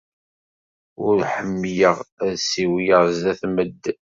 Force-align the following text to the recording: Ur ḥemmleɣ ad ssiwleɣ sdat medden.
Ur 1.07 1.17
ḥemmleɣ 1.33 1.95
ad 2.25 2.33
ssiwleɣ 2.41 3.03
sdat 3.15 3.41
medden. 3.53 3.97